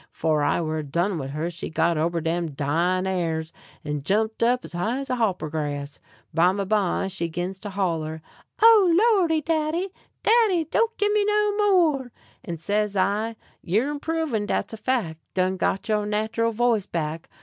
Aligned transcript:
'Fore 0.09 0.41
I 0.41 0.59
were 0.61 0.81
done 0.81 1.19
wid 1.19 1.29
her 1.29 1.51
she 1.51 1.69
got 1.69 1.95
ober 1.95 2.21
dem 2.21 2.55
dying 2.55 3.05
a'rs, 3.05 3.53
and 3.85 4.03
jumped 4.03 4.41
as 4.41 4.73
high 4.73 4.97
as 4.97 5.11
a 5.11 5.15
hopper 5.17 5.47
grass. 5.47 5.99
Bimeby 6.33 7.07
she 7.07 7.29
'gins 7.29 7.59
to 7.59 7.69
holler: 7.69 8.23
"Oh, 8.63 8.91
Lordy, 9.19 9.41
daddy! 9.43 9.93
daddy! 10.23 10.63
don't 10.63 10.97
give 10.97 11.11
me 11.13 11.23
no 11.23 11.55
more." 11.55 12.11
And 12.43 12.59
says 12.59 12.97
I: 12.97 13.35
"You're 13.61 13.89
improvin', 13.91 14.47
dat's 14.47 14.73
a 14.73 14.77
fac'; 14.77 15.17
done 15.35 15.55
got 15.57 15.87
your 15.87 16.07
natural 16.07 16.51
voice 16.51 16.87
back. 16.87 17.29